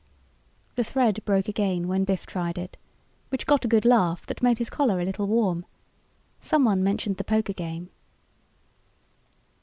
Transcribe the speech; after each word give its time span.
The 0.77 0.83
thread 0.83 1.21
broke 1.25 1.47
again 1.47 1.87
when 1.87 2.05
Biff 2.05 2.25
tried 2.25 2.57
it, 2.57 2.75
which 3.29 3.45
got 3.45 3.65
a 3.65 3.67
good 3.67 3.85
laugh 3.85 4.25
that 4.25 4.41
made 4.41 4.57
his 4.57 4.67
collar 4.71 4.99
a 4.99 5.05
little 5.05 5.27
warm. 5.27 5.63
Someone 6.39 6.83
mentioned 6.83 7.17
the 7.17 7.23
poker 7.23 7.53
game. 7.53 7.91